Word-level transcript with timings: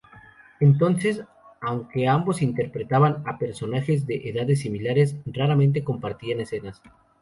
Entonces, 0.59 1.21
aunque 1.61 2.07
ambos 2.07 2.41
interpretaban 2.41 3.21
a 3.23 3.37
personajes 3.37 4.07
de 4.07 4.29
edades 4.29 4.61
similares, 4.61 5.15
raramente 5.31 5.83
compartían 5.83 6.39
escenas. 6.39 6.81